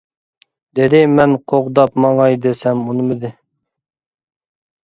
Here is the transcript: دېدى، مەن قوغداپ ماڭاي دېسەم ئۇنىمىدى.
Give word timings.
دېدى، 0.79 1.01
مەن 1.19 1.35
قوغداپ 1.53 2.01
ماڭاي 2.05 2.39
دېسەم 2.47 2.83
ئۇنىمىدى. 2.87 3.33